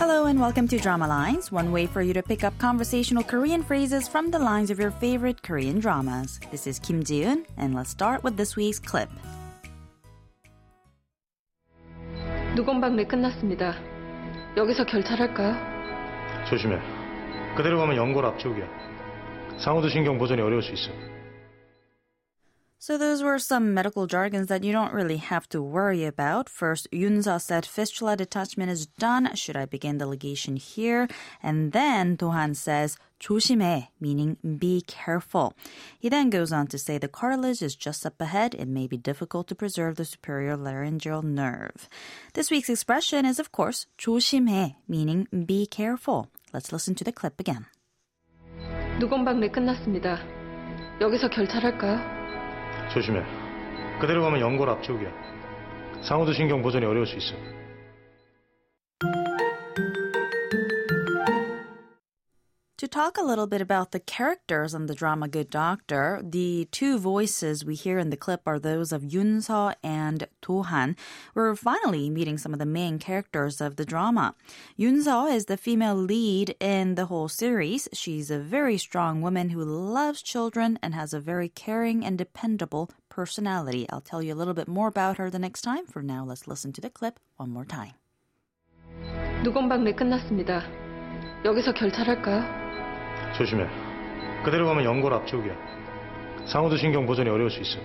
Hello 0.00 0.26
and 0.26 0.40
welcome 0.40 0.68
to 0.68 0.78
Drama 0.78 1.06
Lines, 1.08 1.50
one 1.50 1.72
way 1.72 1.86
for 1.86 2.02
you 2.02 2.12
to 2.12 2.22
pick 2.22 2.44
up 2.44 2.56
conversational 2.58 3.22
Korean 3.24 3.62
phrases 3.62 4.06
from 4.08 4.30
the 4.30 4.38
lines 4.38 4.70
of 4.70 4.78
your 4.78 4.90
favorite 4.90 5.42
Korean 5.42 5.80
dramas. 5.80 6.38
This 6.50 6.66
is 6.66 6.78
Kim 6.78 7.02
Ji-eun, 7.02 7.44
and 7.56 7.74
let's 7.74 7.90
start 7.90 8.22
with 8.22 8.36
this 8.36 8.56
week's 8.56 8.78
clip. 8.78 9.08
누건방네 12.54 13.06
끝났습니다. 13.06 13.74
여기서 14.56 14.84
결찰할까요? 14.84 15.54
조심해. 16.48 16.78
그대로 17.56 17.78
가면 17.78 17.96
연골 17.96 18.24
앞쪽이야. 18.24 18.66
상호도 19.58 19.88
신경 19.88 20.18
보존이 20.18 20.40
어려울 20.40 20.62
수 20.62 20.72
있어. 20.72 20.90
So 22.81 22.97
those 22.97 23.21
were 23.21 23.37
some 23.37 23.75
medical 23.75 24.07
jargons 24.07 24.47
that 24.47 24.63
you 24.63 24.73
don't 24.73 24.91
really 24.91 25.17
have 25.17 25.47
to 25.49 25.61
worry 25.61 26.03
about. 26.03 26.49
First, 26.49 26.89
Yoon 26.91 27.21
Seo 27.21 27.39
said 27.39 27.63
fistula 27.63 28.17
detachment 28.17 28.71
is 28.71 28.87
done. 28.87 29.29
Should 29.35 29.55
I 29.55 29.67
begin 29.67 29.99
the 29.99 30.07
ligation 30.07 30.57
here? 30.57 31.07
And 31.43 31.73
then 31.73 32.17
Dohan 32.17 32.55
says 32.55 32.97
조심해, 33.19 33.89
meaning 33.99 34.37
be 34.57 34.81
careful. 34.87 35.53
He 35.99 36.09
then 36.09 36.31
goes 36.31 36.51
on 36.51 36.65
to 36.73 36.79
say 36.79 36.97
the 36.97 37.07
cartilage 37.07 37.61
is 37.61 37.75
just 37.75 38.03
up 38.03 38.19
ahead. 38.19 38.55
It 38.55 38.67
may 38.67 38.87
be 38.87 38.97
difficult 38.97 39.47
to 39.49 39.55
preserve 39.55 39.97
the 39.97 40.03
superior 40.03 40.57
laryngeal 40.57 41.21
nerve. 41.21 41.87
This 42.33 42.49
week's 42.49 42.67
expression 42.67 43.27
is, 43.27 43.37
of 43.37 43.51
course, 43.51 43.85
조심해, 43.99 44.73
meaning 44.87 45.27
be 45.45 45.67
careful. 45.67 46.29
Let's 46.51 46.73
listen 46.73 46.95
to 46.95 47.03
the 47.03 47.11
clip 47.11 47.39
again. 47.39 47.67
누공박내 48.99 49.51
끝났습니다. 49.51 50.17
여기서 50.99 51.29
결찰할까요? 51.29 52.20
조심해. 52.93 53.23
그대로 53.99 54.21
가면 54.23 54.39
연골 54.41 54.69
앞쪽이야. 54.69 55.09
상호도 56.01 56.33
신경 56.33 56.61
보존이 56.61 56.85
어려울 56.85 57.05
수 57.07 57.15
있어. 57.15 57.35
To 62.80 62.86
talk 62.86 63.16
a 63.16 63.24
little 63.24 63.46
bit 63.46 63.62
about 63.62 63.92
the 63.92 64.00
characters 64.00 64.74
on 64.74 64.84
the 64.84 64.94
drama 64.94 65.28
Good 65.28 65.48
Doctor, 65.48 66.20
the 66.22 66.68
two 66.70 66.98
voices 66.98 67.64
we 67.64 67.74
hear 67.74 67.98
in 67.98 68.10
the 68.10 68.18
clip 68.18 68.42
are 68.44 68.58
those 68.58 68.92
of 68.92 69.00
Yoon 69.00 69.40
Seo 69.40 69.72
and 69.82 70.28
Do 70.42 70.62
Han. 70.62 70.94
We're 71.34 71.56
finally 71.56 72.10
meeting 72.10 72.36
some 72.36 72.52
of 72.52 72.58
the 72.58 72.66
main 72.66 72.98
characters 72.98 73.62
of 73.62 73.76
the 73.76 73.86
drama. 73.86 74.34
Yoon 74.78 75.00
Seo 75.06 75.24
is 75.34 75.46
the 75.46 75.56
female 75.56 75.94
lead 75.94 76.54
in 76.60 76.96
the 76.96 77.06
whole 77.06 77.28
series. 77.28 77.88
She's 77.94 78.30
a 78.30 78.38
very 78.38 78.76
strong 78.76 79.22
woman 79.22 79.56
who 79.56 79.64
loves 79.64 80.20
children 80.20 80.78
and 80.82 80.94
has 80.94 81.14
a 81.14 81.18
very 81.18 81.48
caring 81.48 82.04
and 82.04 82.18
dependable 82.18 82.90
personality. 83.08 83.86
I'll 83.88 84.02
tell 84.02 84.22
you 84.22 84.34
a 84.34 84.36
little 84.36 84.52
bit 84.52 84.68
more 84.68 84.88
about 84.88 85.16
her 85.16 85.30
the 85.30 85.38
next 85.38 85.62
time. 85.62 85.86
For 85.86 86.02
now, 86.02 86.26
let's 86.26 86.46
listen 86.46 86.74
to 86.74 86.82
the 86.82 86.90
clip 86.90 87.20
one 87.38 87.48
more 87.48 87.64
time. 87.64 87.94
누건방네 89.44 89.94
끝났습니다. 89.94 90.60
여기서 91.44 91.72
결찰할까요? 91.72 92.59
조심해. 93.37 93.65
그대로 94.43 94.65
가면 94.67 94.83
연골 94.83 95.13
앞쪽이야. 95.13 95.53
상호도 96.45 96.77
신경 96.77 97.05
보존이 97.05 97.29
어려울 97.29 97.49
수 97.49 97.59
있어. 97.59 97.79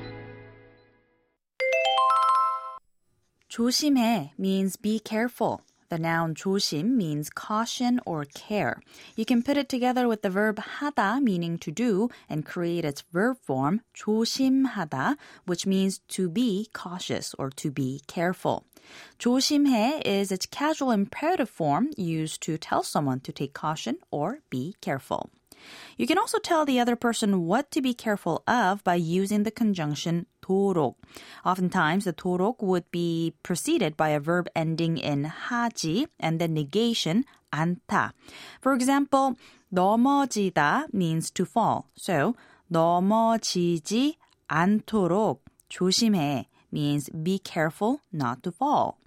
조심해 3.49 4.33
means 4.39 4.81
be 4.81 5.01
careful. 5.03 5.59
The 5.90 6.00
noun 6.00 6.36
조심 6.36 6.96
means 6.96 7.30
caution 7.30 8.00
or 8.06 8.24
care. 8.24 8.82
You 9.18 9.26
can 9.26 9.44
put 9.44 9.58
it 9.58 9.68
together 9.68 10.08
with 10.08 10.22
the 10.22 10.30
verb 10.30 10.56
하다 10.56 11.22
meaning 11.22 11.58
to 11.58 11.70
do 11.70 12.08
and 12.30 12.46
create 12.46 12.86
its 12.86 13.04
verb 13.12 13.38
form 13.44 13.82
조심하다 13.94 15.18
which 15.46 15.68
means 15.68 16.00
to 16.16 16.30
be 16.30 16.70
cautious 16.72 17.36
or 17.38 17.50
to 17.50 17.70
be 17.70 18.02
careful. 18.08 18.64
조심해 19.20 20.02
is 20.06 20.32
its 20.32 20.46
casual 20.46 20.92
imperative 20.92 21.50
form 21.50 21.90
used 21.98 22.42
to 22.44 22.58
tell 22.58 22.84
someone 22.84 23.20
to 23.20 23.34
take 23.34 23.54
caution 23.54 23.98
or 24.12 24.40
be 24.50 24.76
careful. 24.80 25.30
You 25.97 26.07
can 26.07 26.19
also 26.19 26.39
tell 26.39 26.65
the 26.65 26.79
other 26.79 26.97
person 26.97 27.47
what 27.47 27.71
to 27.73 27.81
be 27.81 27.95
careful 27.95 28.43
of 28.47 28.85
by 28.85 28.97
using 28.97 29.45
the 29.45 29.51
conjunction 29.51 30.27
도록. 30.43 30.97
Oftentimes, 31.45 32.05
the 32.05 32.13
도록 32.13 32.63
would 32.63 32.85
be 32.91 33.35
preceded 33.43 33.97
by 33.97 34.11
a 34.11 34.21
verb 34.21 34.49
ending 34.55 34.99
in 34.99 35.25
하지 35.25 36.07
and 36.21 36.39
the 36.39 36.49
negation 36.49 37.25
않다. 37.53 38.13
For 38.61 38.75
example, 38.75 39.37
넘어지다 39.73 40.93
means 40.93 41.31
to 41.33 41.45
fall. 41.45 41.87
So, 41.97 42.35
넘어지지 42.69 44.17
않도록 44.49 45.45
조심해 45.69 46.47
means 46.73 47.11
be 47.11 47.39
careful 47.39 48.01
not 48.13 48.43
to 48.43 48.53
fall. 48.53 48.99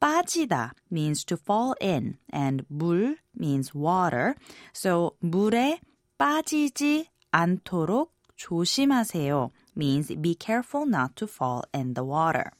빠지다 0.00 0.72
means 0.90 1.24
to 1.24 1.36
fall 1.36 1.74
in 1.80 2.18
and 2.32 2.64
물 2.70 3.18
means 3.38 3.74
water. 3.74 4.34
So 4.72 5.12
물에 5.20 5.80
빠지지 6.16 7.08
않도록 7.30 8.12
조심하세요 8.36 9.50
means 9.76 10.14
be 10.20 10.34
careful 10.34 10.86
not 10.86 11.14
to 11.16 11.26
fall 11.26 11.62
in 11.74 11.94
the 11.94 12.04
water. 12.04 12.52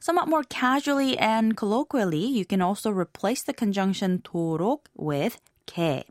Somewhat 0.00 0.28
more 0.28 0.42
casually 0.42 1.16
and 1.18 1.56
colloquially, 1.56 2.26
you 2.26 2.44
can 2.44 2.60
also 2.60 2.90
replace 2.90 3.42
the 3.42 3.54
conjunction 3.54 4.20
도록 4.22 4.86
with 4.96 5.38
게. 5.66 6.04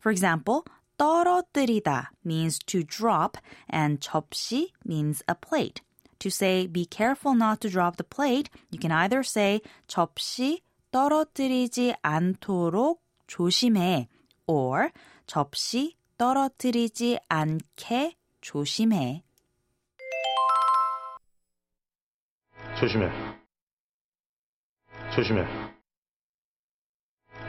For 0.00 0.10
example, 0.10 0.64
떨어뜨리다 0.98 2.10
means 2.24 2.58
to 2.66 2.82
drop 2.82 3.36
and 3.68 4.00
접시 4.00 4.72
means 4.84 5.22
a 5.28 5.34
plate. 5.34 5.82
To 6.21 6.29
say 6.29 6.67
be 6.67 6.85
careful 6.85 7.35
not 7.35 7.61
to 7.61 7.69
drop 7.69 7.97
the 7.97 8.03
plate, 8.03 8.49
you 8.71 8.79
can 8.79 8.91
either 8.91 9.21
say 9.21 9.61
접시 9.87 10.61
떨어뜨리지 10.91 11.95
않도록 12.01 13.01
조심해 13.27 14.07
or 14.47 14.89
접시 15.27 15.95
떨어뜨리지 16.17 17.19
않게 17.29 18.15
조심해. 18.41 19.23
조심해. 22.79 23.09
조심해. 25.13 25.45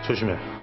조심해. 0.06 0.61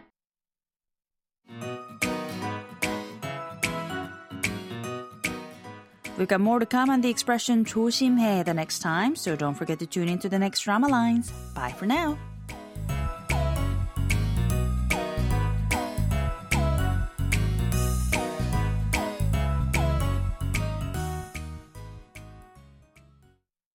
We've 6.17 6.27
got 6.27 6.39
more 6.39 6.59
to 6.59 6.65
come 6.65 6.89
on 6.89 7.01
the 7.01 7.09
expression 7.09 7.65
조심해 7.65 8.45
the 8.45 8.53
next 8.53 8.79
time, 8.79 9.15
so 9.15 9.35
don't 9.35 9.55
forget 9.55 9.79
to 9.79 9.85
tune 9.85 10.07
in 10.07 10.19
to 10.19 10.29
the 10.29 10.39
next 10.39 10.61
drama 10.61 10.87
lines. 10.87 11.31
Bye 11.53 11.73
for 11.77 11.85
now. 11.85 12.17